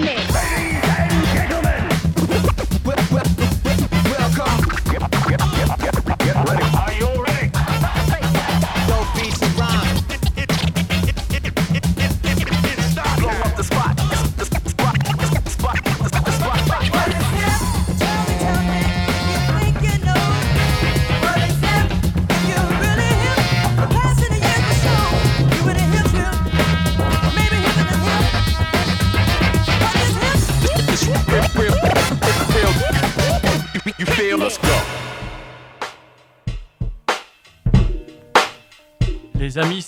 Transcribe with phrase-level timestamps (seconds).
[0.00, 0.39] Les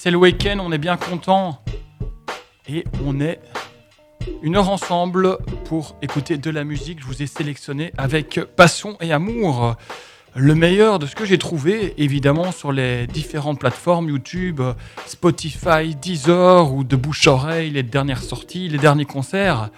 [0.03, 1.63] c'est le week-end, on est bien content.
[2.69, 3.39] Et on est
[4.43, 6.99] une heure ensemble pour écouter de la musique.
[6.99, 9.77] Je vous ai sélectionné avec passion et amour
[10.35, 14.61] le meilleur de ce que j'ai trouvé, évidemment, sur les différentes plateformes YouTube,
[15.07, 19.71] Spotify, Deezer ou de bouche-oreille, les dernières sorties, les derniers concerts.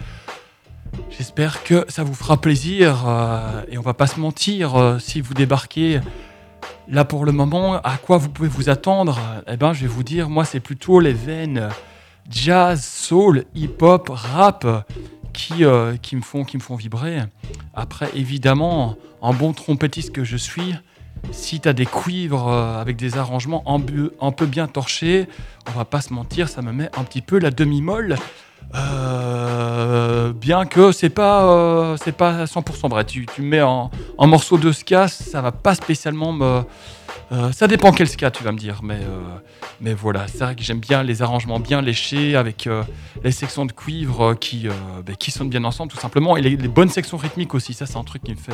[1.11, 5.21] J'espère que ça vous fera plaisir euh, et on va pas se mentir euh, si
[5.21, 5.99] vous débarquez
[6.87, 9.19] Là pour le moment, à quoi vous pouvez vous attendre?
[9.47, 11.69] Eh ben, je vais vous dire, moi c'est plutôt les veines
[12.29, 14.87] jazz, soul, hip-hop, rap
[15.33, 17.19] qui, euh, qui, me font, qui me font vibrer.
[17.73, 20.75] Après, évidemment, en bon trompettiste que je suis,
[21.31, 25.27] si tu as des cuivres euh, avec des arrangements un peu bien torchés,
[25.67, 28.15] on va pas se mentir, ça me met un petit peu la demi-molle.
[28.73, 33.05] Euh, bien que c'est pas euh, c'est pas 100% vrai.
[33.05, 36.61] Tu, tu mets en, en, morceau de ska, ça va pas spécialement me
[37.31, 39.21] euh, ça dépend quel ska, tu vas me dire, mais, euh,
[39.81, 42.83] mais voilà, c'est vrai que j'aime bien les arrangements bien léchés avec euh,
[43.23, 44.67] les sections de cuivre qui,
[45.05, 47.73] ben, qui sonnent bien ensemble, tout simplement, et les, bonnes sections rythmiques aussi.
[47.73, 48.51] Ça, c'est un truc qui me fait,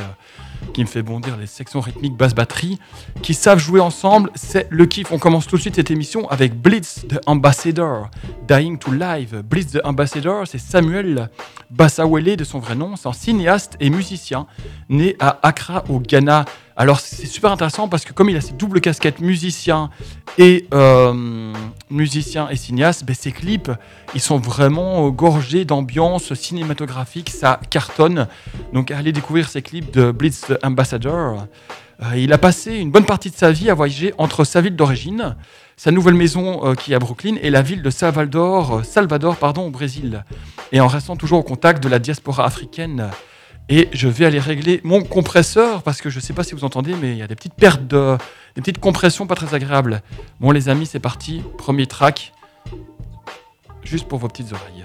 [0.73, 1.38] qui me fait bondir.
[1.38, 2.80] Les sections rythmiques basse batterie
[3.22, 5.11] qui savent jouer ensemble, c'est le kiff.
[5.11, 8.09] On commence tout de suite cette émission avec Blitz the Ambassador,
[8.47, 9.42] Dying to Live.
[9.44, 11.30] Blitz the Ambassador, c'est Samuel
[11.72, 14.45] Bassawele de son vrai nom, c'est un cinéaste et musicien
[14.89, 16.45] né à Accra au Ghana.
[16.81, 19.92] Alors c'est super intéressant parce que comme il a cette double casquette musicien
[20.39, 21.53] et euh,
[21.92, 23.69] musicien et cinéaste, ben, ses clips
[24.15, 28.27] ils sont vraiment euh, gorgés d'ambiance cinématographique, ça cartonne.
[28.73, 31.45] Donc allez découvrir ses clips de Blitz Ambassador.
[32.02, 34.75] Euh, il a passé une bonne partie de sa vie à voyager entre sa ville
[34.75, 35.36] d'origine,
[35.77, 39.70] sa nouvelle maison qui est à Brooklyn et la ville de Salvador, Salvador pardon, au
[39.70, 40.25] Brésil.
[40.71, 43.11] Et en restant toujours au contact de la diaspora africaine
[43.71, 46.65] et je vais aller régler mon compresseur parce que je ne sais pas si vous
[46.65, 48.17] entendez, mais il y a des petites pertes de,
[48.55, 50.02] des petites compressions pas très agréables.
[50.42, 51.42] Bon les amis, c'est parti.
[51.58, 52.33] Premier track,
[53.82, 54.83] juste pour vos petites oreilles.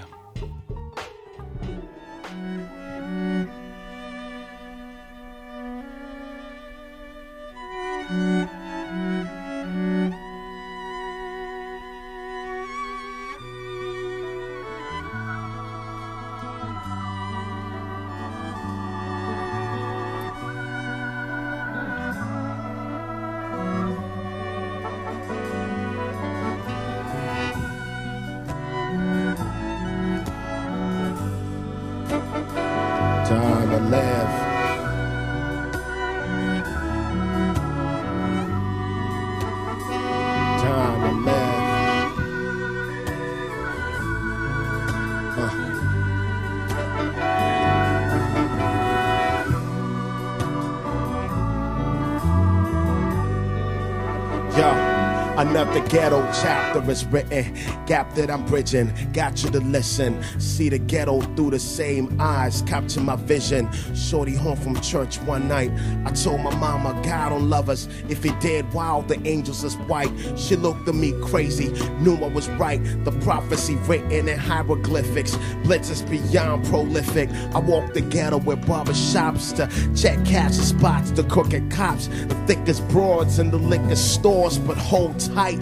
[55.67, 57.53] Another ghetto chapter is written.
[57.85, 58.89] Gap that I'm bridging.
[59.11, 60.23] Got you to listen.
[60.39, 62.61] See the ghetto through the same eyes.
[62.61, 63.69] Capture my vision.
[63.93, 65.69] Shorty home from church one night.
[66.05, 67.89] I told my mama, God don't love us.
[68.07, 70.11] If he did, wow, the angels is white.
[70.37, 71.67] She looked at me crazy.
[71.99, 72.81] Knew I was right.
[73.03, 75.35] The prophecy written in hieroglyphics.
[75.63, 77.29] Blitzes beyond prolific.
[77.53, 79.67] I walk the ghetto with barber shops to
[79.97, 81.11] check cash spots.
[81.11, 82.07] The crooked cops.
[82.07, 84.57] The thickest broads in the liquor stores.
[84.57, 85.56] But hold tight.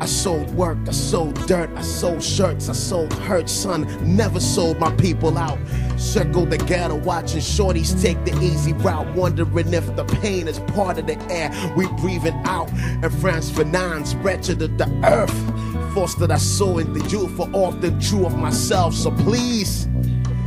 [0.00, 3.86] I sold work, I sold dirt, I sold shirts, I sold hurt, son.
[4.16, 5.58] Never sold my people out.
[5.96, 10.98] Circle the ghetto, watching shorties take the easy route, wondering if the pain is part
[10.98, 12.70] of the air we breathing out.
[12.72, 15.94] And France finance wretched of the earth.
[15.94, 18.94] Force that I sow in the youth for often true of myself.
[18.94, 19.88] So please.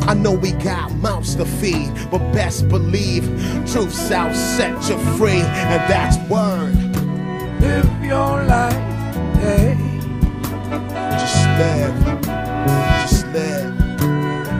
[0.01, 3.25] I know we got mouths to feed, but best believe
[3.65, 6.86] truth shall set you free, and that's word
[7.59, 8.83] live your life.
[9.35, 9.77] Hey.
[11.19, 11.97] Just live.
[13.01, 13.73] Just live.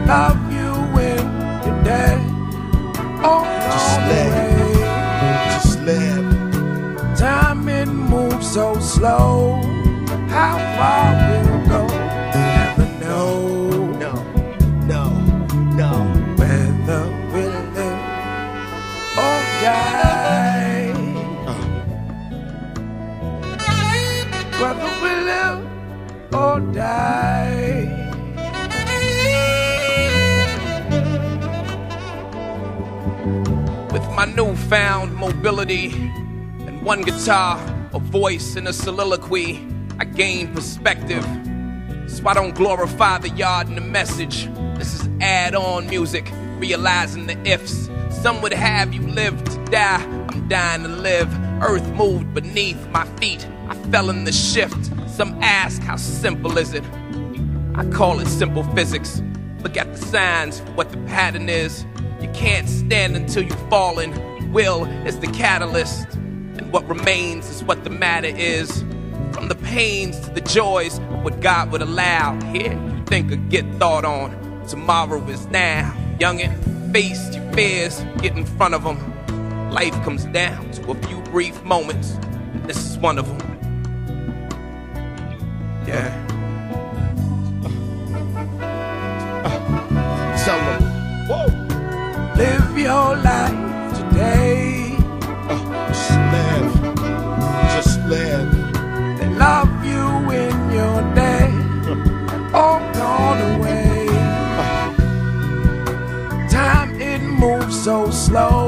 [0.08, 1.20] Love you when
[1.66, 2.20] you're dead.
[3.24, 4.78] On Just live.
[5.54, 7.18] Just live.
[7.18, 9.62] Time it moves so slow.
[10.30, 11.47] How far we'll
[26.60, 28.04] die.
[33.92, 37.60] With my newfound mobility and one guitar,
[37.94, 39.66] a voice, and a soliloquy,
[40.00, 41.24] I gain perspective.
[42.08, 44.46] So I don't glorify the yard and the message.
[44.78, 47.90] This is add on music, realizing the ifs.
[48.10, 50.04] Some would have you live to die.
[50.30, 51.34] I'm dying to live.
[51.62, 53.48] Earth moved beneath my feet.
[53.68, 54.92] I fell in the shift.
[55.18, 56.84] Some ask, how simple is it?
[57.74, 59.24] I call it simple physics.
[59.64, 61.88] Look at the signs what the pattern is.
[62.22, 64.14] You can't stand until you've fallen.
[64.54, 66.14] Will is the catalyst.
[66.14, 68.84] And what remains is what the matter is.
[69.32, 72.40] From the pains to the joys what God would allow.
[72.52, 74.68] Here, you think or get thought on.
[74.68, 75.96] Tomorrow is now.
[76.20, 79.72] Youngin', face your fears, get in front of them.
[79.72, 82.20] Life comes down to a few brief moments.
[82.68, 83.57] This is one of them.
[85.88, 86.12] Yeah.
[90.44, 90.82] Tell them.
[91.30, 91.46] Whoa.
[92.36, 94.98] Live your life today.
[95.88, 96.72] Just live.
[97.74, 98.52] Just live.
[99.18, 100.06] They love you
[100.44, 101.50] in your day.
[102.54, 104.08] All gone away.
[106.50, 108.67] Time it moves so slow.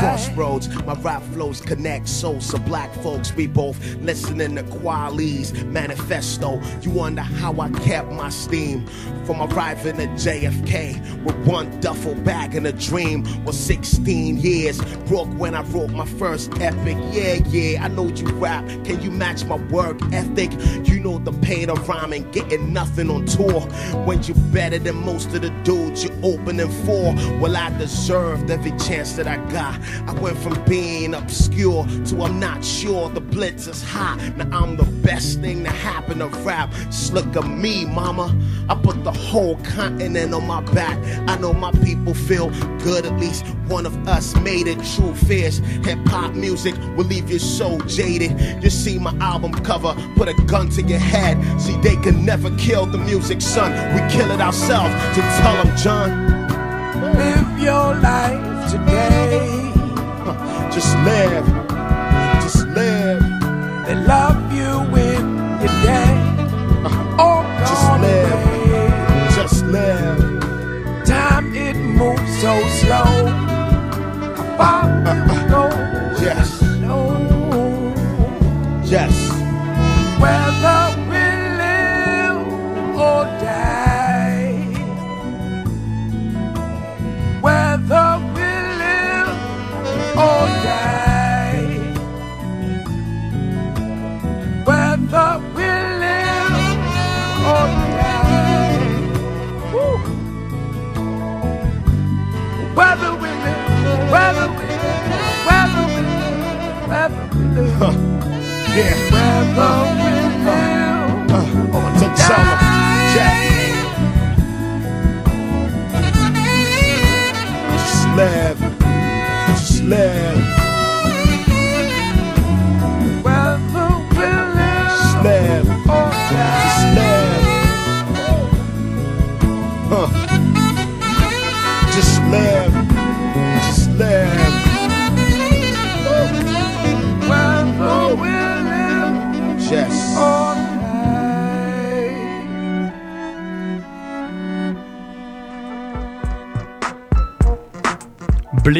[0.00, 3.34] Crossroads, my rap flows connect souls to black folks.
[3.34, 6.60] We both listening to Quali's manifesto.
[6.80, 8.86] You wonder how I kept my steam
[9.26, 13.24] from arriving at JFK with one duffel bag and a dream.
[13.44, 16.96] Was 16 years broke when I wrote my first epic.
[17.12, 18.66] Yeah, yeah, I know you rap.
[18.84, 20.50] Can you match my work ethic?
[20.88, 23.60] You know the pain of rhyming, getting nothing on tour.
[24.06, 27.14] When you better than most of the dudes you opening for.
[27.40, 29.80] Well, I deserved every chance that I got.
[30.08, 33.08] I went from being obscure to I'm not sure.
[33.10, 34.18] The blitz is hot.
[34.36, 36.70] Now I'm the best thing to happen to rap.
[36.86, 38.36] Just look at me, mama.
[38.68, 40.98] I put the whole continent on my back.
[41.28, 43.06] I know my people feel good.
[43.06, 44.78] At least one of us made it.
[44.94, 45.58] True fears.
[45.84, 48.62] Hip hop music will leave you so jaded.
[48.62, 51.36] You see my album cover, put a gun to your head.
[51.60, 53.70] See, they can never kill the music, son.
[53.94, 54.94] We kill it ourselves.
[55.16, 56.09] To tell them, John.
[57.18, 59.72] Live your life today.
[60.72, 61.69] Just live.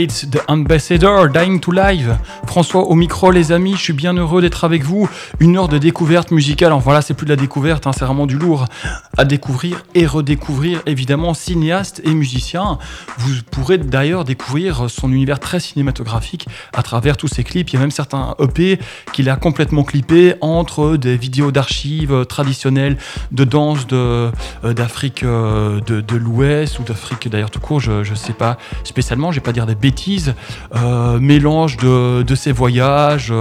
[0.01, 2.19] Blitz The Ambassador, Dying to Live.
[2.51, 5.09] François au micro, les amis, je suis bien heureux d'être avec vous.
[5.39, 6.73] Une heure de découverte musicale.
[6.73, 8.65] Enfin là, c'est plus de la découverte, hein, c'est vraiment du lourd
[9.17, 10.83] à découvrir et redécouvrir.
[10.85, 12.79] Évidemment, cinéaste et musicien.
[13.19, 17.71] Vous pourrez d'ailleurs découvrir son univers très cinématographique à travers tous ses clips.
[17.71, 18.81] Il y a même certains EP
[19.13, 22.99] qu'il a complètement clippés entre des vidéos d'archives traditionnelles
[23.31, 24.33] de danse euh,
[24.65, 27.79] d'Afrique euh, de, de l'Ouest ou d'Afrique d'ailleurs tout court.
[27.79, 30.35] Je, je sais pas spécialement, je vais pas dire des bêtises,
[31.21, 33.33] mélange de, de ses voyages,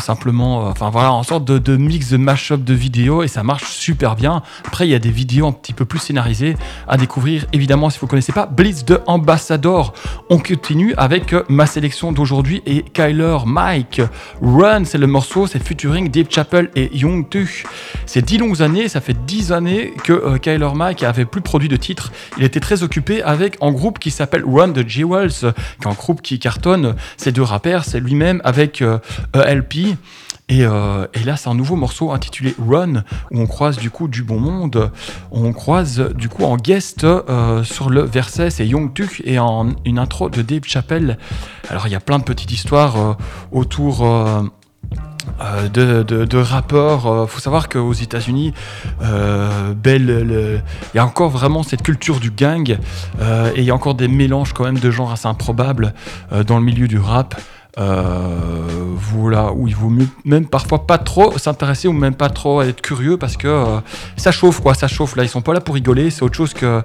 [0.00, 4.16] simplement, enfin voilà, en sorte de, mix de mash-up de vidéos et ça marche super
[4.16, 4.42] bien.
[4.66, 6.56] Après, il y a des vidéos un petit peu plus scénarisées
[6.88, 7.46] à découvrir.
[7.52, 9.92] Évidemment, si vous ne connaissez pas, Blitz de Ambassador.
[10.30, 14.00] On continue avec ma sélection d'aujourd'hui et Kyler Mike.
[14.40, 17.64] Run, c'est le morceau, c'est featuring Deep Chapel et Young Tu.
[18.06, 21.68] C'est dix longues années, ça fait dix années que euh, Kyler Mike avait plus produit
[21.68, 22.12] de titres.
[22.38, 25.92] Il était très occupé avec un groupe qui s'appelle Run de Jewels, qui est un
[25.92, 26.94] groupe qui cartonne.
[27.16, 28.98] Ces deux rappeurs, c'est lui-même avec euh,
[29.34, 29.96] ELP.
[30.52, 34.22] Euh, et, là, c'est un nouveau morceau intitulé Run, où on croise du coup du
[34.22, 34.90] bon monde.
[35.30, 39.68] On croise du coup en guest euh, sur le verset, c'est Young Tuk et en
[39.84, 41.18] une intro de Dave Chappelle.
[41.70, 43.14] Alors, il y a plein de petites histoires euh,
[43.52, 44.04] autour.
[45.72, 47.28] de, rappeurs.
[47.30, 48.52] faut savoir qu'aux États-Unis,
[49.00, 50.62] il
[50.94, 52.76] y a encore vraiment cette culture du gang
[53.20, 55.94] et il y a encore des mélanges quand même de genres assez improbables
[56.46, 57.34] dans le milieu du rap.
[57.76, 62.62] Euh, voilà, où il vaut mieux même parfois pas trop s'intéresser ou même pas trop
[62.62, 63.80] être curieux parce que euh,
[64.16, 66.54] ça chauffe quoi, ça chauffe là, ils sont pas là pour rigoler, c'est autre chose
[66.54, 66.82] que,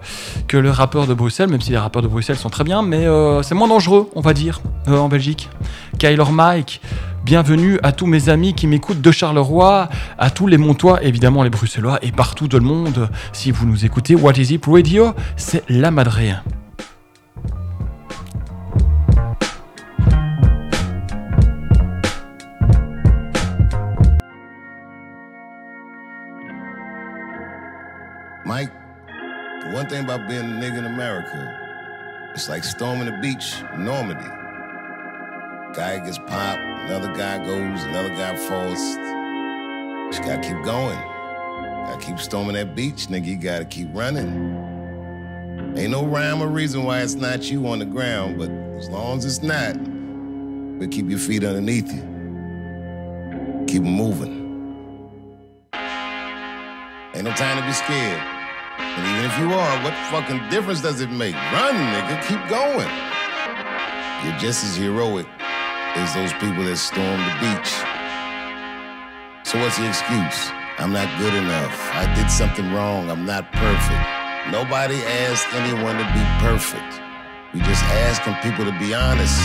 [0.48, 3.06] que le rappeur de Bruxelles, même si les rappeurs de Bruxelles sont très bien, mais
[3.06, 5.50] euh, c'est moins dangereux, on va dire, en Belgique.
[6.00, 6.82] Kyler Mike,
[7.24, 11.52] bienvenue à tous mes amis qui m'écoutent de Charleroi, à tous les Montois, évidemment les
[11.52, 13.10] Bruxellois et partout dans le monde.
[13.32, 16.34] Si vous nous écoutez, What is It Radio, c'est la Madré.
[28.50, 28.74] Mike,
[29.62, 33.86] the one thing about being a nigga in America, it's like storming the beach in
[33.86, 34.28] Normandy.
[35.76, 38.80] Guy gets popped, another guy goes, another guy falls.
[40.10, 40.98] Just gotta keep going.
[40.98, 43.28] Gotta keep storming that beach, nigga.
[43.28, 44.58] You gotta keep running.
[45.78, 49.20] Ain't no rhyme or reason why it's not you on the ground, but as long
[49.20, 49.76] as it's not,
[50.80, 52.02] but keep your feet underneath you.
[53.68, 54.40] Keep moving.
[57.14, 58.39] Ain't no time to be scared.
[58.80, 61.36] And even if you are, what fucking difference does it make?
[61.36, 62.90] Run, nigga, keep going.
[64.24, 65.28] You're just as heroic
[65.96, 67.72] as those people that stormed the beach.
[69.46, 70.52] So what's the excuse?
[70.78, 71.76] I'm not good enough.
[71.94, 73.10] I did something wrong.
[73.10, 74.52] I'm not perfect.
[74.52, 74.96] Nobody
[75.28, 77.02] asked anyone to be perfect.
[77.54, 79.42] We just asking people to be honest.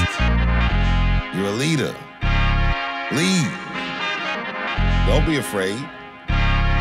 [1.35, 1.95] You're a leader.
[3.13, 3.51] Lead.
[5.07, 5.83] Don't be afraid.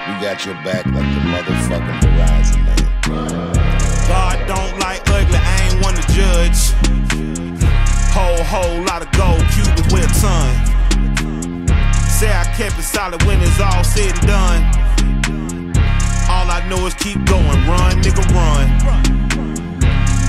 [0.05, 2.83] We got your back like the motherfucking Verizon, man.
[4.05, 6.75] God don't like ugly, I ain't one to judge.
[8.12, 10.51] Whole, whole lot of gold Cubans with a ton.
[12.10, 14.62] Say I kept it solid when it's all said and done.
[16.27, 18.67] All I know is keep going, run, nigga, run.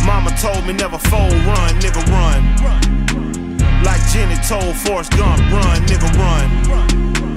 [0.07, 3.83] Mama told me never fold, run, nigga, run.
[3.83, 7.34] Like Jenny told Forrest Gump, run, nigga, run.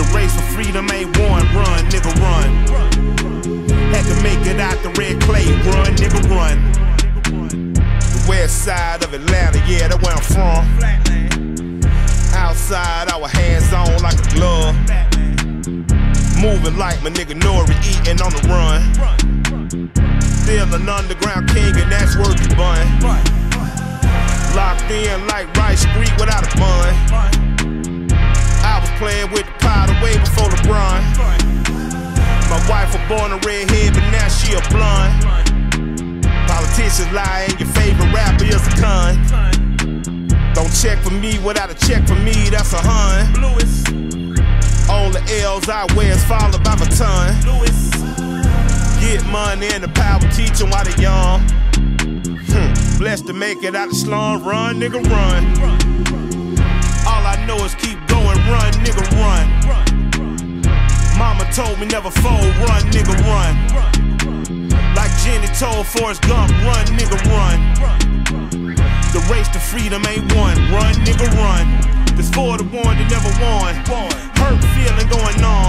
[0.00, 2.48] The race for freedom ain't won, run, nigga, run.
[3.92, 6.72] Had to make it out the red clay, run, nigga, run.
[8.00, 10.64] The west side of Atlanta, yeah, that's where I'm from.
[12.32, 14.74] Outside, our hands on like a glove.
[16.40, 18.80] Moving like my nigga Nori, eating on the run.
[20.22, 22.86] Still an underground king, and that's worth the bun.
[24.56, 27.49] Locked in like Rice Street without a bun.
[29.00, 31.00] Playing with the powder way before LeBron.
[32.52, 35.24] My wife was born a redhead, but now she a blonde.
[36.46, 39.16] Politicians lie, and your favorite rapper is a con.
[40.52, 43.24] Don't check for me without a check for me, that's a hun.
[44.90, 47.40] All the L's I wear is followed by my ton.
[49.00, 51.40] Get money and the power teach while they young.
[52.52, 52.98] Hmm.
[52.98, 55.90] Blessed to make it out the slum, run, nigga, run.
[57.06, 57.98] All I know is keep
[58.50, 59.46] run, nigga, run.
[61.18, 63.52] Mama told me never fold, run, nigga, run.
[64.94, 67.58] Like Jenny told Forrest Gump, run, nigga, run.
[69.12, 71.66] The race to freedom ain't won, run, nigga, run.
[72.16, 73.74] This for the one that never won.
[74.40, 75.59] Hurt feeling going on.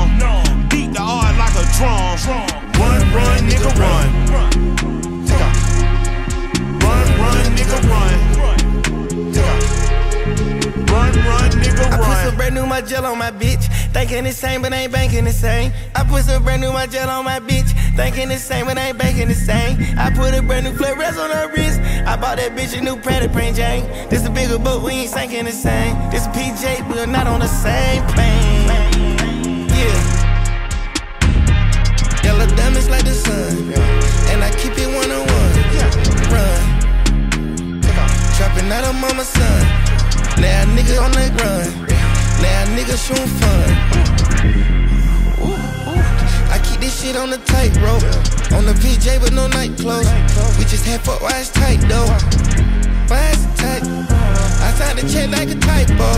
[13.93, 15.73] Thinking the same, but ain't banking the same.
[15.95, 17.69] I put some brand new my gel on my bitch.
[17.97, 19.77] Thinking the same, but ain't banking the same.
[19.97, 21.81] I put a brand new flip rest on her wrist.
[22.07, 23.83] I bought that bitch a new Pratt Print Jane.
[24.09, 25.93] This a bigger boat, we ain't sinking the same.
[26.09, 29.67] This PJ, we're not on the same plane.
[29.75, 29.99] Yeah.
[32.23, 33.73] Yellow diamonds like the sun.
[34.31, 35.51] And I keep it one on one.
[36.31, 36.81] Run.
[38.37, 39.61] Trapping out of mama's son.
[40.39, 41.90] Now nigga on the run.
[42.41, 43.67] Now niggas showing fun.
[46.51, 48.03] I keep this shit on the tightrope.
[48.57, 50.09] On the PJ with no night clothes.
[50.57, 52.09] We just had fuck why it's tight though.
[53.07, 53.83] Why it's tight?
[54.61, 56.09] I signed the check like a typo.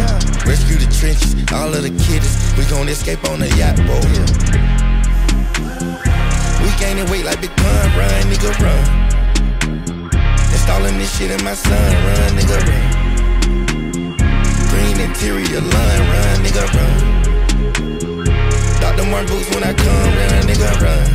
[0.48, 2.36] Rescue the trenches, all of the kiddies.
[2.58, 4.04] We gon' escape on the yacht boat.
[6.62, 8.84] We gaining weight like Big Pun, run, nigga, run.
[10.52, 13.03] Installing this shit in my son, run, nigga, run.
[15.04, 17.00] Interior line, run, nigga, run.
[18.80, 19.06] Dr.
[19.12, 21.08] Martin boots when I come, run, nigga, run.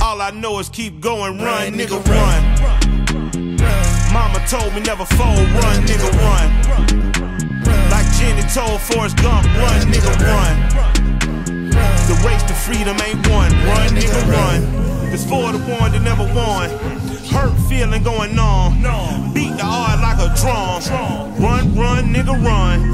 [0.00, 2.42] All I know is keep going, run, nigga, run.
[4.12, 6.48] Mama told me never fold, run, nigga, run.
[7.90, 10.56] Like Jenny told Forrest Gump, run, nigga, run.
[12.06, 14.62] The race to freedom ain't one, run, nigga, run.
[15.12, 16.70] It's for the one that never won.
[17.32, 19.32] Hurt feeling going on.
[19.34, 20.82] Beat the heart like a drum.
[21.42, 22.92] Run, run, nigga, run.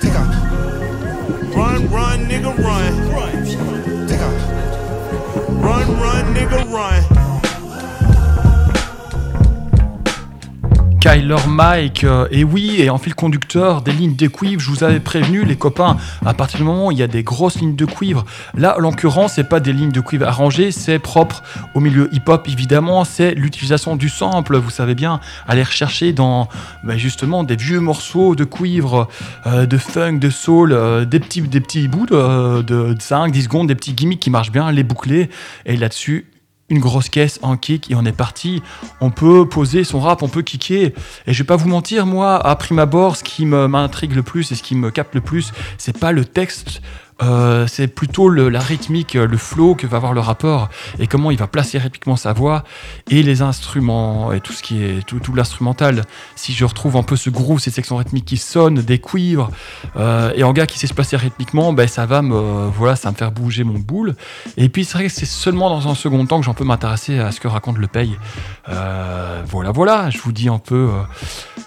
[0.00, 2.92] Take off, Run, run, nigga, run.
[4.08, 4.48] take off.
[5.48, 7.11] Run, run, nigga, run.
[11.02, 14.84] Kyler Mike, euh, et oui, et en fil conducteur, des lignes de cuivre, je vous
[14.84, 17.74] avais prévenu, les copains, à partir du moment où il y a des grosses lignes
[17.74, 18.24] de cuivre,
[18.56, 21.42] là, en c'est pas des lignes de cuivre arrangées, c'est propre
[21.74, 25.18] au milieu hip-hop, évidemment, c'est l'utilisation du sample, vous savez bien,
[25.48, 26.48] aller rechercher dans,
[26.84, 29.08] ben, justement, des vieux morceaux de cuivre,
[29.48, 33.42] euh, de funk, de soul, euh, des, petits, des petits bouts de, de 5, 10
[33.42, 35.30] secondes, des petits gimmicks qui marchent bien, les boucler,
[35.66, 36.26] et là-dessus,
[36.72, 38.62] une grosse caisse en kick et on est parti.
[39.02, 40.94] On peut poser son rap, on peut kicker.
[41.26, 44.50] Et je vais pas vous mentir, moi, à prime abord, ce qui m'intrigue le plus
[44.50, 46.80] et ce qui me capte le plus, c'est pas le texte.
[47.22, 51.38] Euh, c'est plutôt la rythmique, le flow que va avoir le rappeur et comment il
[51.38, 52.64] va placer rythmiquement sa voix
[53.10, 56.02] et les instruments et tout ce qui est tout, l'instrumental.
[56.36, 59.50] Si je retrouve un peu ce groove, ces sections rythmiques qui sonnent, des cuivres
[59.96, 63.08] euh, et en gars qui sait se placer rythmiquement, ben ça va me voilà, ça
[63.08, 64.14] va me faire bouger mon boule.
[64.56, 67.18] Et puis c'est vrai que c'est seulement dans un second temps que j'en peux m'intéresser
[67.18, 68.16] à ce que raconte le paye.
[68.68, 71.02] Euh, voilà, voilà, je vous dis un peu euh,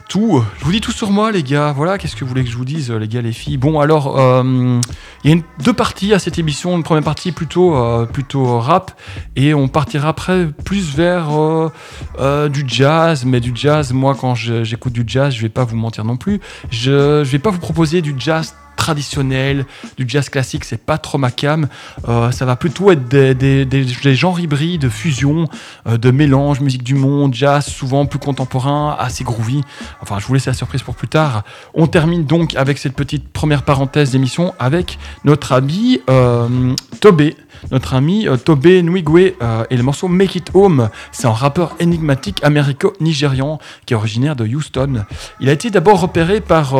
[0.09, 0.43] tout.
[0.59, 1.71] Je vous dis tout sur moi, les gars.
[1.71, 3.57] Voilà, qu'est-ce que vous voulez que je vous dise, les gars, les filles?
[3.57, 4.79] Bon, alors, euh,
[5.23, 6.75] il y a une- deux parties à cette émission.
[6.75, 8.91] Une première partie plutôt, euh, plutôt rap,
[9.35, 11.71] et on partira après plus vers euh,
[12.19, 13.25] euh, du jazz.
[13.25, 16.39] Mais du jazz, moi, quand j'écoute du jazz, je vais pas vous mentir non plus.
[16.69, 19.65] Je, je vais pas vous proposer du jazz traditionnel,
[19.97, 21.67] du jazz classique, c'est pas trop ma cam.
[22.07, 23.33] Euh, ça va plutôt être des,
[23.65, 25.47] des, genres hybrides, de fusion,
[25.87, 29.61] euh, de mélange, musique du monde, jazz, souvent plus contemporain, assez groovy.
[30.01, 31.43] Enfin, je vous laisse la surprise pour plus tard.
[31.73, 37.35] On termine donc avec cette petite première parenthèse d'émission avec notre ami euh, Tobé.
[37.71, 40.89] Notre ami euh, Tobé Nwigwe euh, et le morceau Make It Home.
[41.11, 45.05] C'est un rappeur énigmatique américo-nigérian qui est originaire de Houston.
[45.39, 46.75] Il a été d'abord repéré par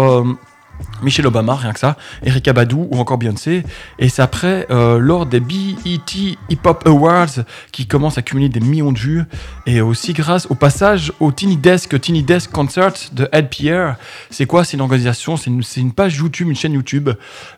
[1.02, 3.64] Michelle Obama, rien que ça, Erika Badu ou encore Beyoncé.
[4.00, 8.60] Et c'est après, euh, lors des BET Hip Hop Awards, qui commencent à cumuler des
[8.60, 9.24] millions de vues,
[9.66, 13.98] et aussi grâce au passage au Tiny Desk, Tiny Desk Concert de Ed Pierre.
[14.30, 14.64] C'est quoi?
[14.64, 17.10] C'est une organisation, c'est une, page YouTube, une chaîne YouTube.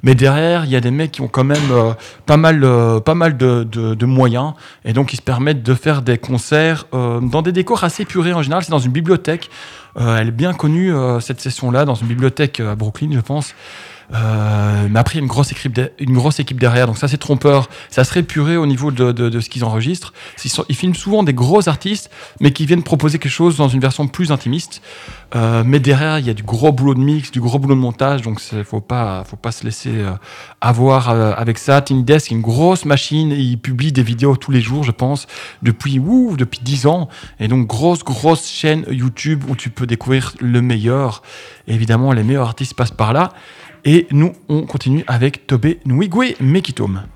[0.03, 1.93] Mais derrière, il y a des mecs qui ont quand même euh,
[2.25, 4.53] pas mal, euh, pas mal de, de- moyens,
[4.86, 8.41] et donc ils se permettent de faire des concerts dans des décors assez purés en
[8.41, 8.63] général.
[8.63, 9.49] C'est dans une bibliothèque.
[9.99, 13.19] Euh, elle est bien connue, euh, cette session-là, dans une bibliothèque euh, à Brooklyn, je
[13.19, 13.55] pense.
[14.13, 17.70] Euh, mais après, il y a une grosse, équipe derrière, donc ça c'est trompeur.
[17.89, 20.13] Ça serait puré au niveau de, ce qu'ils enregistrent.
[20.70, 24.08] Ils, filment souvent des gros artistes, mais qui viennent proposer quelque chose dans une version
[24.08, 24.82] plus intimiste.
[25.36, 27.80] Euh, mais derrière, il y a du gros boulot de mix, du gros boulot de
[27.80, 30.12] montage, donc il faut pas, faut pas se laisser euh,
[30.62, 31.82] avoir avec ça.
[31.82, 35.28] Tiny Desk, c'est une grosse machine, il publie des vidéos tous les jours, je pense,
[35.63, 37.10] depuis, ouh, depuis 10 ans.
[37.39, 41.22] Et donc, grosse, grosse chaîne YouTube où tu peux découvrir le meilleur.
[41.67, 43.34] Et évidemment, les meilleurs artistes passent par là.
[43.89, 47.08] Et nous, on continue avec Tobé Nwigwe Mekitome.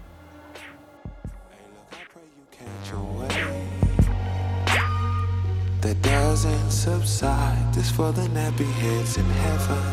[5.82, 7.74] that doesn't subside.
[7.74, 9.84] This for the nappy heads in heaven.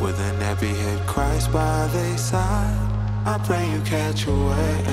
[0.00, 2.74] With a nappy head Christ by their side.
[3.26, 4.86] I pray you catch a wave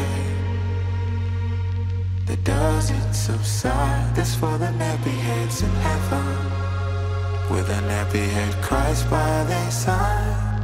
[2.25, 4.13] that doesn't subside.
[4.15, 7.55] This for the nappy heads in heaven.
[7.55, 10.56] With a nappy head Christ by their side.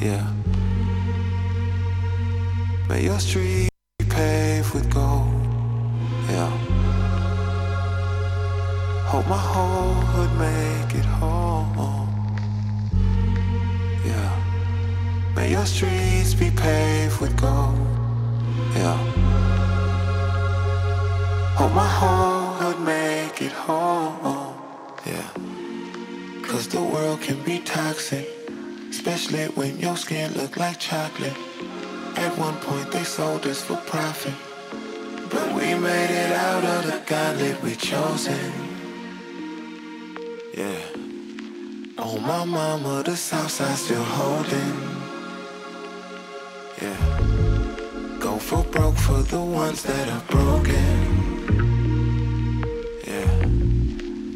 [0.00, 0.26] Yeah.
[2.88, 5.28] May your street be paved with gold.
[6.30, 6.48] Yeah.
[9.10, 11.76] Hope my whole hood make it home.
[14.06, 15.34] Yeah.
[15.36, 17.76] May your streets be paved with gold.
[18.76, 18.96] Yeah.
[21.58, 24.54] Hope my whole hood make it home.
[25.04, 25.28] Yeah.
[26.42, 28.26] Cause the world can be toxic,
[29.00, 31.36] especially when your skin look like chocolate.
[32.16, 34.34] At one point they sold us for profit,
[35.30, 38.52] but we made it out of the gauntlet we chosen.
[40.54, 40.82] Yeah.
[41.96, 44.76] Oh my mama, the south side still holding.
[46.82, 47.00] Yeah.
[48.20, 50.90] Go for broke for the ones that are broken.
[53.08, 53.30] Yeah.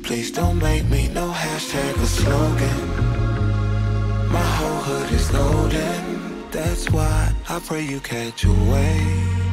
[0.04, 3.03] Please don't make me no hashtag or slogan.
[4.64, 6.50] Whole hood is golden.
[6.50, 9.44] That's why I pray you catch a wave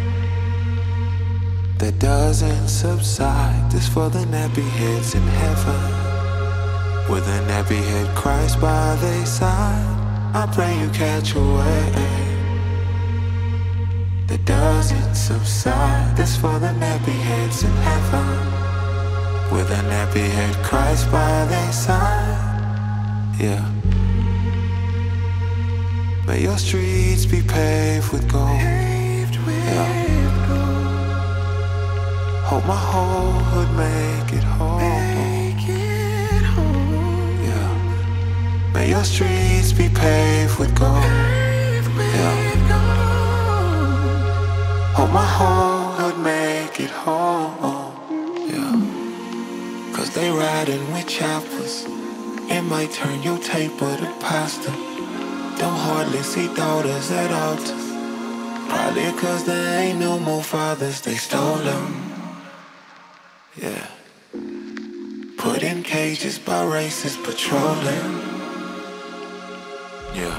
[1.80, 3.70] that doesn't subside.
[3.70, 5.82] This for the nappy heads in heaven.
[7.12, 9.86] With a nappy head Christ by their side.
[10.34, 11.96] I pray you catch a wave
[14.30, 16.16] that doesn't subside.
[16.16, 18.28] This for the nappy heads in heaven.
[19.54, 23.36] With a nappy head Christ by their side.
[23.38, 23.71] Yeah.
[26.28, 28.62] May your streets be paved with gold.
[28.62, 29.88] Yeah.
[32.46, 34.80] Hope my whole hood make it home.
[37.48, 38.74] Yeah.
[38.74, 41.04] May your streets be paved with gold.
[42.16, 42.52] Yeah.
[44.94, 47.94] Hope my whole hood make it home.
[48.48, 49.96] Yeah.
[49.96, 51.86] Cause they riding with choppers.
[52.48, 54.91] It might turn your table to pasta.
[55.62, 57.86] Don't hardly see daughters at altars.
[58.68, 61.86] Probably cause there ain't no more fathers, they stole them.
[63.56, 63.86] Yeah.
[65.38, 68.12] Put in cages by racists patrolling.
[70.16, 70.36] Yeah.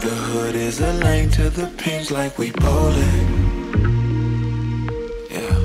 [0.00, 3.28] The hood is a lane to the pins like we bowling.
[5.30, 5.56] Yeah.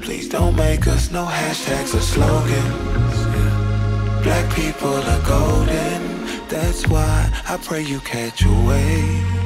[0.00, 3.18] Please don't make us no hashtags or slogans.
[3.36, 4.20] Yeah.
[4.22, 6.03] Black people are golden.
[6.48, 9.44] That's why I pray you catch a wave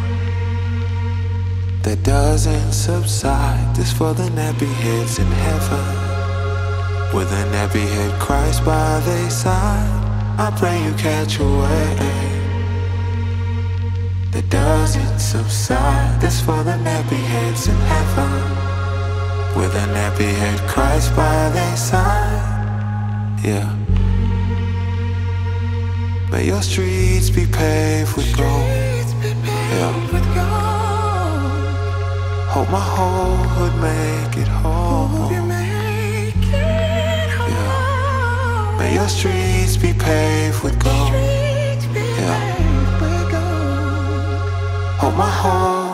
[1.82, 3.76] that doesn't subside.
[3.76, 5.87] This for the nappy heads in heaven.
[7.16, 10.04] With a nappy head Christ by their side.
[10.38, 11.98] I pray you catch a wave
[14.32, 16.20] that doesn't subside.
[16.20, 18.32] This for the nappy heads in heaven.
[19.56, 23.40] With a nappy head Christ by their side.
[23.44, 23.88] Yeah.
[26.30, 28.68] May your streets be paved with gold.
[29.72, 29.92] Yeah.
[32.52, 35.32] Hope my whole hood make it home.
[37.48, 37.78] Yeah.
[38.78, 41.12] May your streets be paved with gold.
[41.12, 42.38] Yeah.
[45.00, 45.88] Hope my whole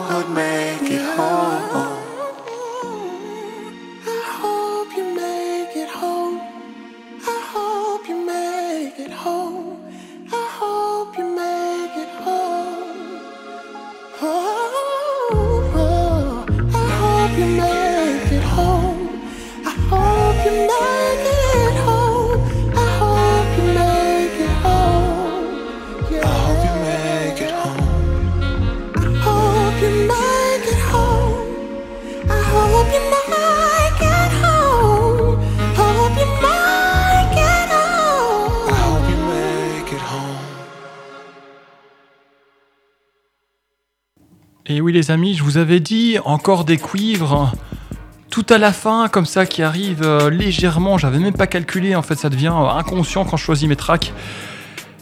[44.75, 47.53] Et oui les amis, je vous avais dit encore des cuivres
[48.29, 52.01] tout à la fin comme ça qui arrivent euh, légèrement, j'avais même pas calculé en
[52.01, 54.11] fait ça devient euh, inconscient quand je choisis mes tracks.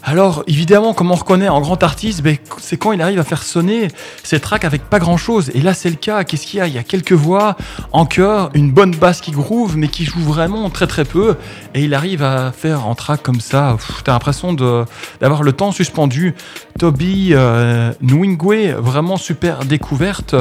[0.06, 3.42] Alors évidemment comme on reconnaît en grand artiste, ben, c'est quand il arrive à faire
[3.42, 3.88] sonner
[4.22, 5.50] ses tracks avec pas grand chose.
[5.54, 6.66] Et là c'est le cas, qu'est-ce qu'il y a?
[6.66, 7.56] Il y a quelques voix
[7.90, 11.36] en chœur, une bonne basse qui groove mais qui joue vraiment très très peu.
[11.74, 16.34] Et il arrive à faire en track comme ça, t'as l'impression d'avoir le temps suspendu.
[16.78, 20.34] Toby euh, Nwingwe, vraiment super découverte.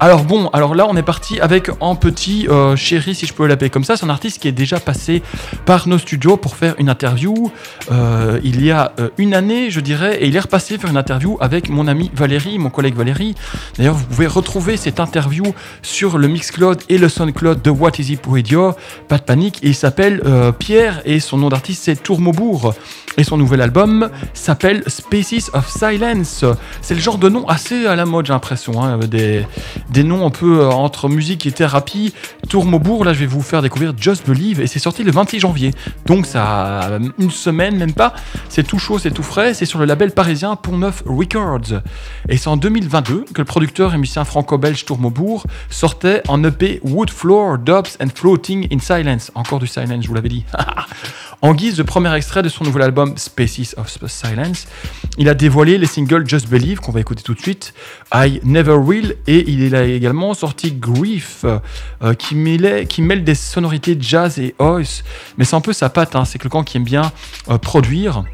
[0.00, 3.46] Alors bon, alors là on est parti avec en petit euh, chéri si je peux
[3.46, 5.22] l'appeler comme ça, c'est un artiste qui est déjà passé
[5.64, 7.50] par nos studios pour faire une interview
[7.90, 10.96] euh, il y a euh, une année je dirais et il est repassé faire une
[10.96, 13.34] interview avec mon ami Valérie, mon collègue Valérie.
[13.76, 15.44] D'ailleurs vous pouvez retrouver cette interview
[15.82, 18.72] sur le Mixcloud et le Soundcloud de What Is It Radio,
[19.08, 22.74] pas de panique, il s'appelle euh, Pierre et son nom d'artiste c'est Tourmaubourg
[23.16, 26.44] et son nouvel album s'appelle Spaces of Silence.
[26.82, 28.80] C'est le genre de nom assez à la mode, j'ai l'impression.
[28.80, 29.44] hein, Des,
[29.90, 32.14] des noms un peu euh, entre musique et thérapie.
[32.48, 35.72] Tourmaubourg, là je vais vous faire découvrir Just Believe et c'est sorti le 26 janvier.
[36.06, 36.44] Donc ça
[36.78, 38.14] a une semaine, même pas.
[38.48, 39.52] C'est tout chaud, c'est tout frais.
[39.52, 41.82] C'est sur le label parisien Pont Neuf Records.
[42.30, 47.10] Et c'est en 2022 que le producteur et musicien franco-belge Tourmaubourg sortait en EP Wood
[47.10, 49.30] Floor, Dubs and Floating in Silence.
[49.34, 50.44] Encore du silence, je vous l'avais dit.
[51.40, 54.66] En guise de premier extrait de son nouvel album Spaces of Silence,
[55.18, 57.74] il a dévoilé les singles Just Believe, qu'on va écouter tout de suite,
[58.12, 64.40] I Never Will, et il a également sorti Grief, euh, qui mêle des sonorités jazz
[64.40, 65.04] et house,
[65.36, 66.24] mais c'est un peu sa patte, hein.
[66.24, 67.12] c'est quelqu'un qui aime bien
[67.50, 68.24] euh, produire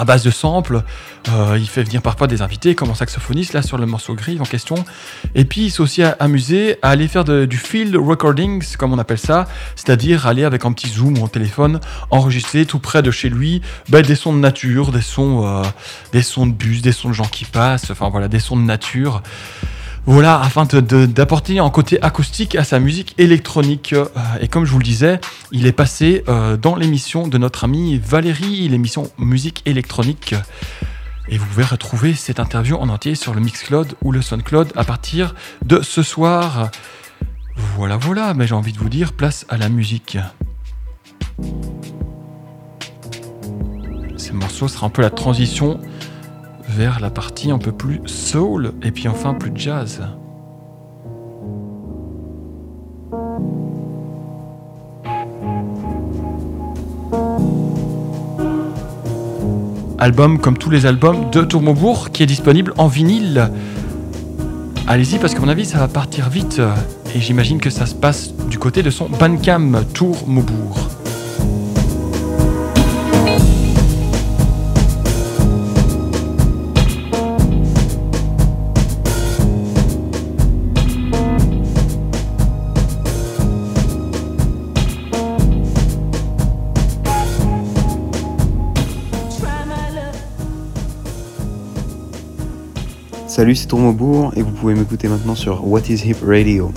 [0.00, 0.82] à base de samples.
[1.28, 4.38] Euh, il fait venir parfois des invités comme un saxophoniste là sur le morceau gris
[4.40, 4.76] en question.
[5.34, 9.18] Et puis il s'est aussi amusé à aller faire du field recordings comme on appelle
[9.18, 13.28] ça, c'est-à-dire aller avec un petit zoom ou un téléphone enregistrer tout près de chez
[13.28, 13.60] lui
[13.90, 15.62] ben, des sons de nature, des sons, euh,
[16.12, 18.62] des sons de bus, des sons de gens qui passent, enfin voilà des sons de
[18.62, 19.22] nature.
[20.12, 23.92] Voilà, afin d'apporter un côté acoustique à sa musique électronique.
[23.92, 24.06] Euh,
[24.40, 25.20] et comme je vous le disais,
[25.52, 30.34] il est passé euh, dans l'émission de notre amie Valérie, l'émission Musique électronique.
[31.28, 34.82] Et vous pouvez retrouver cette interview en entier sur le Mixcloud ou le Soundcloud à
[34.82, 36.72] partir de ce soir.
[37.76, 40.18] Voilà, voilà, mais j'ai envie de vous dire, place à la musique.
[44.16, 45.78] Ces morceaux sera un peu la transition
[46.70, 50.00] vers la partie un peu plus soul et puis enfin plus jazz.
[59.98, 63.50] Album comme tous les albums de Tourmaubourg qui est disponible en vinyle.
[64.86, 66.62] Allez-y parce que mon avis ça va partir vite
[67.14, 70.99] et j'imagine que ça se passe du côté de son Bandcamp Tour Maubourg.
[93.40, 96.70] Salut, c'est Tourmobourg et vous pouvez m'écouter maintenant sur What is Hip Radio.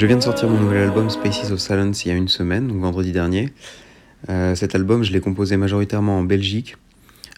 [0.00, 2.68] Je viens de sortir mon nouvel album Spaces of Silence il y a une semaine,
[2.68, 3.50] donc vendredi dernier.
[4.30, 6.78] Euh, cet album, je l'ai composé majoritairement en Belgique,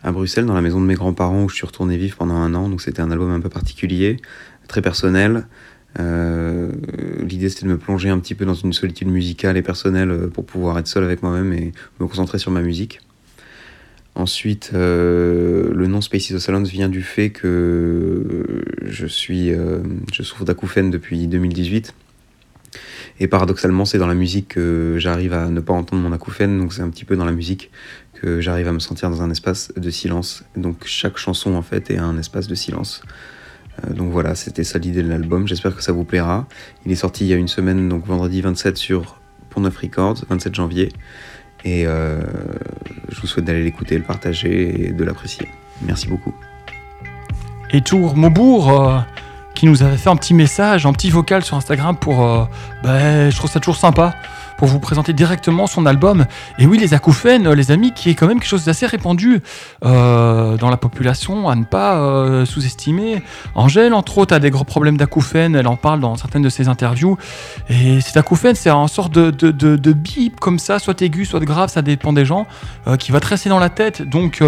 [0.05, 2.55] à Bruxelles, dans la maison de mes grands-parents où je suis retourné vivre pendant un
[2.55, 2.69] an.
[2.69, 4.19] Donc c'était un album un peu particulier,
[4.69, 5.49] très personnel,
[5.99, 6.71] Euh,
[7.27, 10.29] L'idée c'était de me plonger un petit peu dans une solitude musicale et personnelle euh,
[10.29, 13.01] pour pouvoir être seul avec moi-même et me concentrer sur ma musique.
[14.15, 21.27] Ensuite, le nom Spaces of Salons vient du fait que je je souffre d'acouphènes depuis
[21.27, 21.93] 2018.
[23.23, 26.73] Et paradoxalement, c'est dans la musique que j'arrive à ne pas entendre mon acouphène, donc
[26.73, 27.71] c'est un petit peu dans la musique
[28.15, 30.43] que j'arrive à me sentir dans un espace de silence.
[30.57, 33.01] Donc chaque chanson en fait est un espace de silence.
[33.85, 35.47] Euh, donc voilà, c'était ça l'idée de l'album.
[35.47, 36.49] J'espère que ça vous plaira.
[36.85, 40.25] Il est sorti il y a une semaine, donc vendredi 27 sur Pont Neuf Records,
[40.29, 40.89] 27 janvier.
[41.65, 42.23] Et euh,
[43.09, 45.47] je vous souhaite d'aller l'écouter, le partager et de l'apprécier.
[45.83, 46.35] Merci beaucoup.
[47.71, 48.99] Et Tour Maubourg, euh,
[49.63, 52.27] qui nous avait fait un petit message, un petit vocal sur Instagram pour.
[52.27, 52.45] euh,
[52.83, 54.13] bah, je trouve ça toujours sympa.
[54.63, 56.25] Pour vous présenter directement son album.
[56.57, 59.43] Et oui, les acouphènes, euh, les amis, qui est quand même quelque chose d'assez répandu
[59.85, 63.25] euh, dans la population, à ne pas euh, sous-estimer.
[63.57, 65.57] Angèle, entre autres, a des gros problèmes d'acouphènes.
[65.57, 67.19] Elle en parle dans certaines de ses interviews.
[67.69, 71.41] Et cet acouphène, c'est un sorte de, de, de, bip comme ça, soit aigu, soit
[71.41, 72.47] grave, ça dépend des gens,
[73.01, 74.03] qui va te rester dans la tête.
[74.03, 74.45] Donc,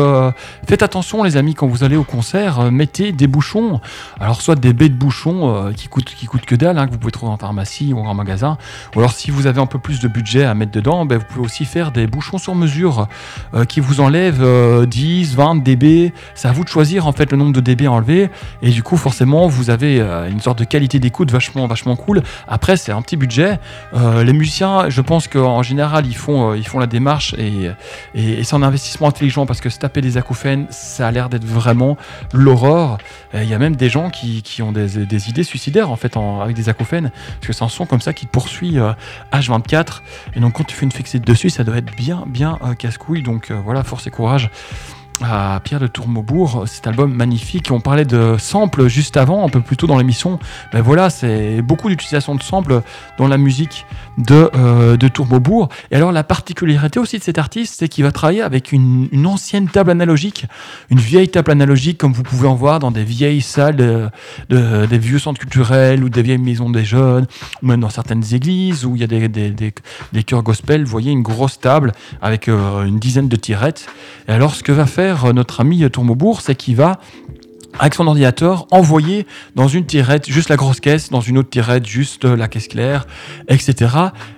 [0.68, 3.80] faites attention, les amis, quand vous allez au concert, mettez des bouchons.
[4.20, 6.98] Alors, soit des baies de bouchons qui, coûtent, qui coûtent que dalle, hein, que vous
[6.98, 8.58] pouvez trouver en pharmacie ou en magasin.
[8.94, 11.18] Ou alors, si vous avez un peu plus de de budget à mettre dedans, ben,
[11.18, 13.08] vous pouvez aussi faire des bouchons sur mesure
[13.54, 16.12] euh, qui vous enlèvent euh, 10, 20 dB.
[16.34, 18.30] C'est à vous de choisir en fait le nombre de dB à enlever.
[18.62, 22.22] Et du coup, forcément, vous avez euh, une sorte de qualité d'écoute vachement, vachement cool.
[22.46, 23.58] Après, c'est un petit budget.
[23.94, 27.70] les musiciens, je pense qu'en général, ils font, ils font la démarche et,
[28.14, 31.44] et, c'est un investissement intelligent parce que se taper des acouphènes, ça a l'air d'être
[31.44, 31.96] vraiment
[32.32, 32.98] l'aurore.
[33.32, 36.40] Il y a même des gens qui, qui ont des, idées suicidaires en fait en,
[36.40, 38.76] avec des acouphènes parce que c'est un son comme ça qui poursuit
[39.32, 39.93] H24
[40.34, 43.22] et donc quand tu fais une fixette dessus, ça doit être bien, bien euh, casse-couille.
[43.22, 44.50] Donc euh, voilà, force et courage
[45.22, 47.70] à Pierre de Tourmaubourg, cet album magnifique.
[47.70, 50.38] On parlait de samples juste avant, un peu plus tôt dans l'émission.
[50.72, 52.82] Ben voilà, c'est beaucoup d'utilisation de samples
[53.16, 53.86] dans la musique
[54.18, 55.68] de, euh, de Tourmaubourg.
[55.90, 59.68] Et alors la particularité aussi de cet artiste, c'est qu'il va travailler avec une, ancienne
[59.68, 60.46] table analogique,
[60.90, 64.08] une vieille table analogique comme vous pouvez en voir dans des vieilles salles, de,
[64.50, 67.26] de- des vieux centres culturels ou des vieilles maisons des jeunes,
[67.62, 70.84] ou même dans certaines églises où il y a des, des chœurs gospel.
[70.84, 73.86] Vous voyez une grosse table avec euh, une dizaine de tirettes.
[74.28, 76.98] Et alors, ce que va faire euh, notre ami Tourmaubourg, c'est qu'il va
[77.78, 81.86] avec son ordinateur, envoyer dans une tirette juste la grosse caisse, dans une autre tirette
[81.86, 83.06] juste euh, la caisse claire,
[83.48, 83.94] etc.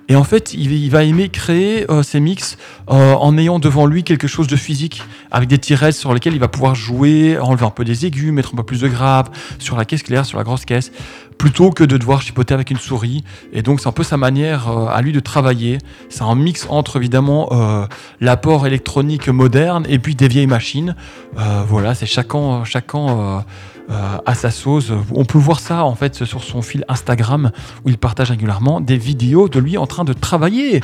[0.09, 2.57] Et en fait, il, va aimer créer euh, ses mix
[2.89, 6.39] euh, en ayant devant lui quelque chose de physique, avec des tirettes sur lesquelles il
[6.39, 9.77] va pouvoir jouer, enlever un peu des aigus, mettre un peu plus de graves sur
[9.77, 10.91] la caisse claire, sur la grosse caisse,
[11.37, 13.23] plutôt que de devoir chipoter avec une souris.
[13.53, 15.77] Et donc, c'est un peu sa manière euh, à lui de travailler.
[16.09, 17.85] C'est un mix entre évidemment euh,
[18.21, 20.95] l'apport électronique moderne et puis des vieilles machines.
[21.37, 23.39] Euh, voilà, c'est chacun, chacun euh,
[23.89, 24.91] euh, à sa sauce.
[25.13, 27.51] On peut voir ça en fait sur son fil Instagram
[27.85, 30.81] où il partage régulièrement des vidéos de lui en train de travailler.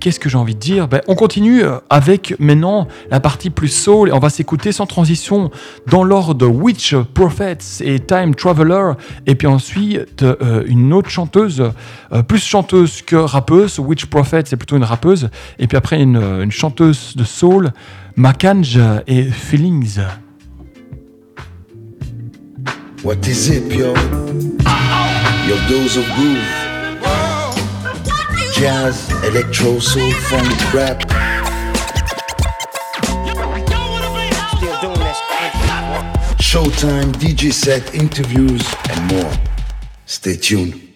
[0.00, 0.88] Qu'est-ce que j'ai envie de dire?
[0.88, 5.50] Ben, On continue avec maintenant la partie plus soul et on va s'écouter sans transition
[5.86, 8.92] dans l'ordre Witch Prophets et Time Traveler
[9.26, 11.72] et puis ensuite euh, une autre chanteuse,
[12.12, 13.78] euh, plus chanteuse que rappeuse.
[13.78, 17.70] Witch Prophets c'est plutôt une rappeuse et puis après une, une chanteuse de soul,
[18.16, 19.98] Makanj et Feelings.
[23.04, 23.94] What is it, yo?
[25.46, 26.67] Your dose of groove.
[28.58, 30.98] Jazz, electro, soul, funk, rap.
[36.40, 39.32] Showtime, DJ set, interviews, and more.
[40.06, 40.87] Stay tuned.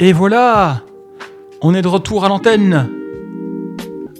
[0.00, 0.82] Et voilà,
[1.60, 2.88] on est de retour à l'antenne.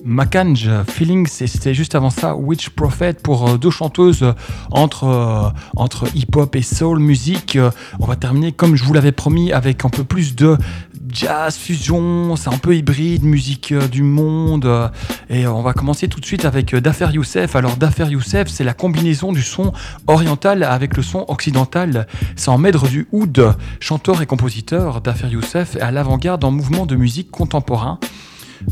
[0.04, 4.32] Macanj, Feelings, et c'était juste avant ça Witch Prophet pour euh, deux chanteuses euh,
[4.72, 7.58] entre, euh, entre hip-hop et soul musique.
[8.00, 10.56] On va terminer, comme je vous l'avais promis, avec un peu plus de
[11.10, 14.90] jazz, fusion, c'est un peu hybride, musique du monde.
[15.30, 17.56] Et on va commencer tout de suite avec Dafer Youssef.
[17.56, 19.72] Alors Dafer Youssef, c'est la combinaison du son
[20.06, 22.06] oriental avec le son occidental.
[22.36, 25.00] C'est en maître du oud, chanteur et compositeur.
[25.00, 27.98] Dafer Youssef est à l'avant-garde en mouvement de musique contemporain.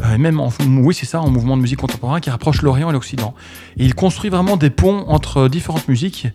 [0.02, 2.92] Euh, même en, oui c'est ça, en mouvement de musique contemporain qui rapproche l'Orient et
[2.92, 3.34] l'Occident.
[3.76, 6.28] Il construit vraiment des ponts entre différentes musiques.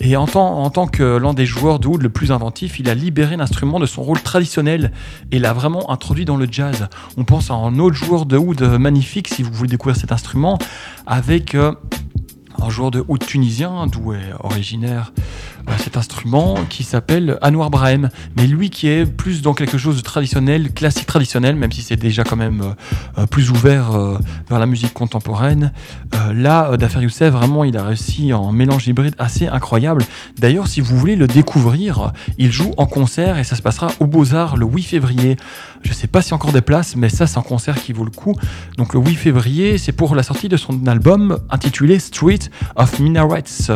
[0.00, 3.36] Et en tant, que l'un des joueurs de oud le plus inventif, il a libéré
[3.36, 4.92] l'instrument de son rôle traditionnel
[5.32, 6.88] et l'a vraiment introduit dans le jazz.
[7.16, 10.58] On pense à un autre joueur de oud magnifique, si vous voulez découvrir cet instrument,
[11.06, 11.72] avec euh,
[12.60, 15.12] un joueur de oud tunisien, d'où est originaire
[15.76, 20.02] cet instrument qui s'appelle Anwar Brahim, mais lui qui est plus dans quelque chose de
[20.02, 23.90] traditionnel, classique traditionnel, même si c'est déjà quand même euh, euh, plus ouvert
[24.48, 25.72] vers la musique contemporaine.
[26.32, 30.04] là, Dafer Youssef, vraiment, il a réussi en mélange hybride assez incroyable.
[30.38, 34.06] D'ailleurs, si vous voulez le découvrir, il joue en concert et ça se passera au
[34.06, 35.36] Beaux-Arts le 8 février.
[35.82, 38.10] Je sais pas si encore des places, mais ça, c'est un concert qui vaut le
[38.10, 38.34] coup.
[38.76, 42.38] Donc, le 8 février, c'est pour la sortie de son album intitulé Street
[42.76, 43.70] of Minarets.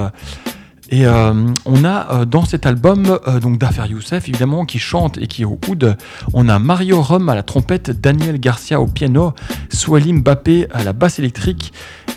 [0.93, 1.32] Et euh,
[1.64, 5.40] on a euh, dans cet album euh, donc Dafer Youssef évidemment qui chante et qui
[5.40, 5.97] est au oud.
[6.34, 9.32] On a Mario Rum à la trompette, Daniel Garcia au piano,
[9.70, 11.72] Swalim Mbappé à la basse électrique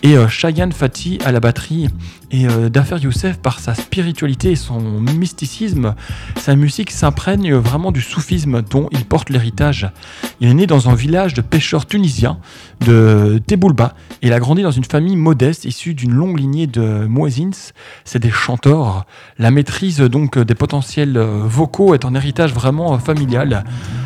[0.06, 1.89] et Cheyenne Fati à la batterie.
[2.32, 5.95] Et Dafer Youssef, par sa spiritualité et son mysticisme,
[6.38, 9.89] sa musique s'imprègne vraiment du soufisme dont il porte l'héritage.
[10.41, 12.38] Il est né dans un village de pêcheurs tunisiens
[12.82, 17.06] de Teboulba et il a grandi dans une famille modeste issue d'une longue lignée de
[17.08, 17.72] muezzins.
[18.03, 19.06] C'est des chanteurs
[19.38, 23.64] la maîtrise donc des potentiels euh, vocaux est un héritage vraiment euh, familial.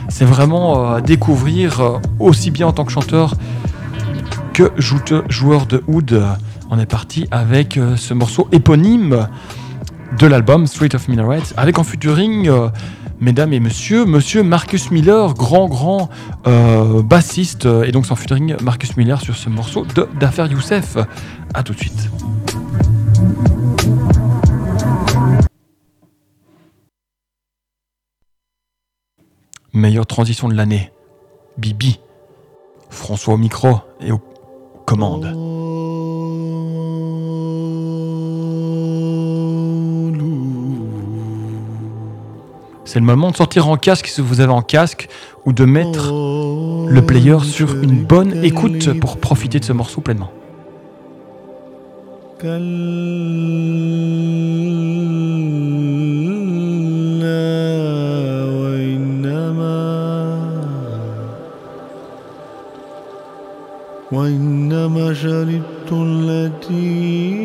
[0.09, 3.35] C'est vraiment euh, à découvrir aussi bien en tant que chanteur
[5.29, 6.21] joueur de oud.
[6.69, 9.27] On est parti avec ce morceau éponyme
[10.17, 12.49] de l'album Street of Minarets avec en featuring
[13.19, 16.09] mesdames et messieurs, monsieur Marcus Miller, grand grand
[16.45, 20.97] bassiste, et donc sans featuring Marcus Miller sur ce morceau de d'affaire Youssef.
[21.53, 22.09] A tout de suite.
[29.73, 30.91] Meilleure transition de l'année.
[31.57, 31.99] Bibi.
[32.89, 34.21] François au micro et aux
[34.89, 35.35] commandes.
[42.85, 45.09] C'est le moment de sortir en casque si vous avez en casque
[45.45, 50.31] ou de mettre le player sur une bonne écoute pour profiter de ce morceau pleinement.
[64.11, 67.35] وإنما شربت التي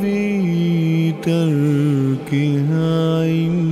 [0.00, 2.90] في تركها.
[3.22, 3.69] عندي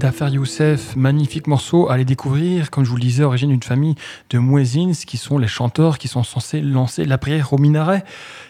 [0.00, 3.96] Dafer Youssef, magnifique morceau à aller découvrir, comme je vous le disais, origine d'une famille
[4.30, 8.02] de muezzins qui sont les chanteurs qui sont censés lancer la prière au minaret.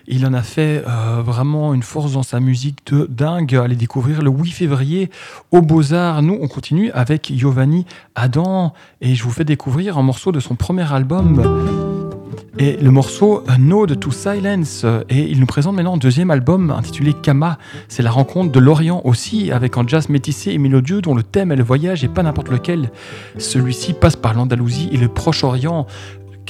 [0.07, 3.57] Il en a fait euh, vraiment une force dans sa musique de dingue.
[3.57, 5.11] Allez découvrir le 8 février
[5.51, 6.23] au Beaux-Arts.
[6.23, 7.85] Nous, on continue avec Giovanni
[8.15, 11.90] Adam et je vous fais découvrir un morceau de son premier album.
[12.59, 14.85] Et le morceau No to Silence.
[15.09, 17.59] Et il nous présente maintenant un deuxième album intitulé Kama.
[17.89, 21.53] C'est la rencontre de l'Orient aussi, avec un jazz métissé et mélodieux dont le thème
[21.53, 22.91] est le voyage et pas n'importe lequel.
[23.39, 25.87] Celui-ci passe par l'Andalousie et le Proche-Orient,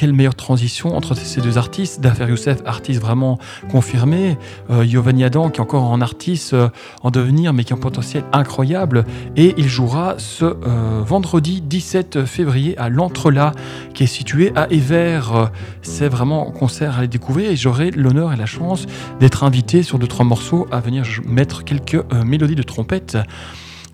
[0.01, 2.01] quelle meilleure transition entre ces deux artistes.
[2.01, 3.39] Dafer Youssef, artiste vraiment
[3.71, 4.39] confirmé.
[4.71, 6.71] Euh, Giovanni qui est encore un artiste euh,
[7.03, 9.05] en devenir, mais qui a un potentiel incroyable.
[9.37, 13.53] Et il jouera ce euh, vendredi 17 février à l'Entrela,
[13.93, 15.51] qui est situé à Evers.
[15.83, 18.87] C'est vraiment un concert à aller découvrir et j'aurai l'honneur et la chance
[19.21, 23.19] d'être invité sur deux, trois morceaux à venir mettre quelques mélodies de trompette.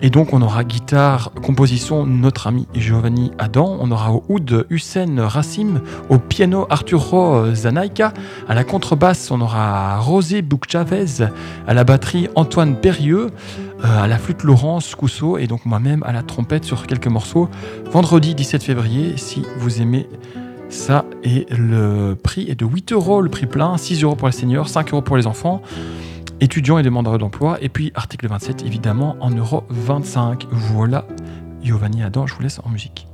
[0.02, 5.26] Et donc on aura guitare, composition notre ami Giovanni Adam, on aura au oud Hussein
[5.26, 5.80] Rassim,
[6.10, 8.12] au piano Arturo Zanaika,
[8.46, 11.26] à la contrebasse on aura Rosé Boukchavez,
[11.66, 13.30] à la batterie Antoine Perrieux,
[13.84, 15.38] euh, à la flûte Laurence Cousseau.
[15.38, 17.48] Et donc moi-même à la trompette sur quelques morceaux.
[17.90, 20.08] Vendredi 17 février, si vous aimez
[20.68, 24.32] ça, et le prix est de 8 euros le prix plein, 6 euros pour les
[24.32, 25.62] seniors, 5 euros pour les enfants
[26.40, 27.58] étudiants et demandeurs d'emploi.
[27.60, 30.46] Et puis article 27, évidemment, en euros 25.
[30.50, 31.06] Voilà,
[31.62, 33.06] Giovanni Adam, je vous laisse en musique.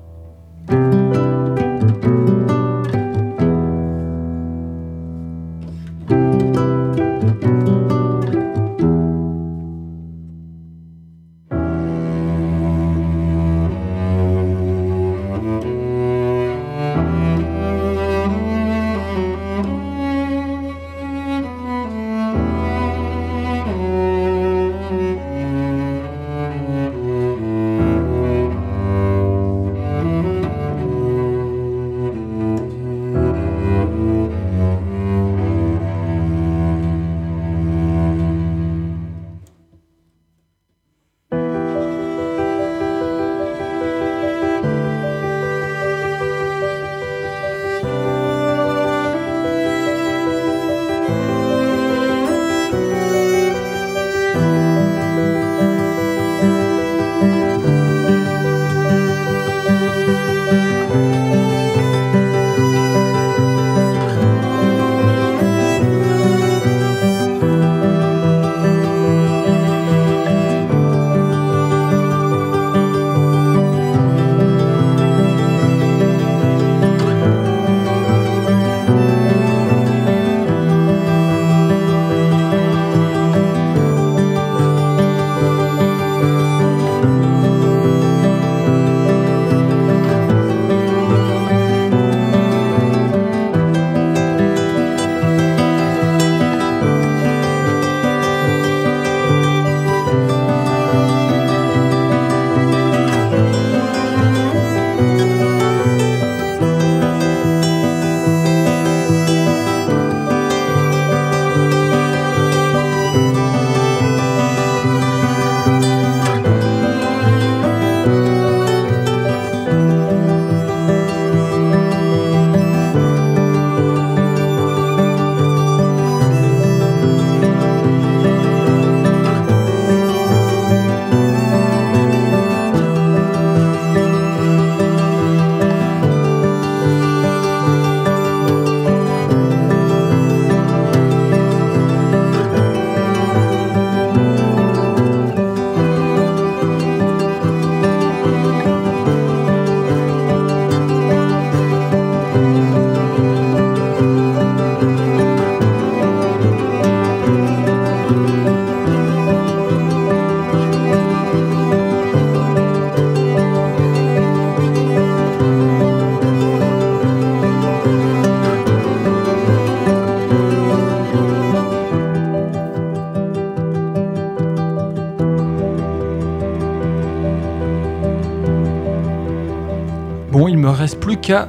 [181.17, 181.49] Qu'à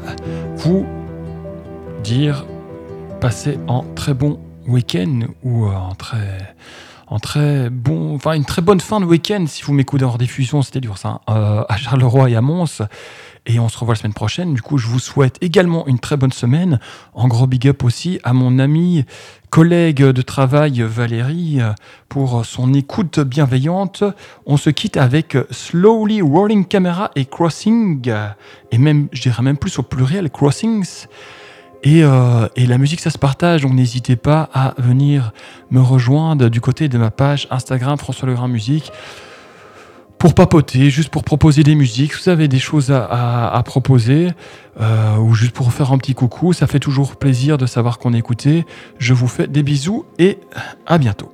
[0.57, 0.85] vous
[2.03, 2.45] dire
[3.21, 6.55] passez un très bon week-end ou un très
[7.07, 10.61] en très bon, enfin une très bonne fin de week-end si vous m'écoutez en diffusion,
[10.61, 12.81] c'était dur ça, euh, à Charleroi et à Mons.
[13.45, 14.53] Et on se revoit la semaine prochaine.
[14.53, 16.79] Du coup, je vous souhaite également une très bonne semaine.
[17.13, 19.03] En gros big up aussi à mon ami,
[19.49, 21.59] collègue de travail Valérie
[22.07, 24.03] pour son écoute bienveillante.
[24.45, 28.09] On se quitte avec Slowly Rolling Camera et Crossing.
[28.71, 31.07] Et même, je dirais même plus au pluriel, Crossings.
[31.83, 35.33] Et, euh, et, la musique, ça se partage, donc n'hésitez pas à venir
[35.69, 38.89] me rejoindre du côté de ma page Instagram François Legrand Musique
[40.23, 42.15] pour papoter, juste pour proposer des musiques.
[42.15, 44.29] Vous avez des choses à, proposer
[44.79, 48.13] euh, ou juste pour faire un petit coucou, ça fait toujours plaisir de savoir qu'on
[48.13, 48.65] écouté.
[48.99, 50.37] Je vous fais des bisous et
[50.85, 51.29] à bientôt.